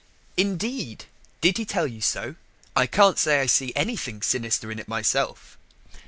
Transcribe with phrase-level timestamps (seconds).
[0.35, 1.05] "Indeed?
[1.41, 2.33] did he tell you so?
[2.75, 5.59] I can't say I see anything sinister in it myself."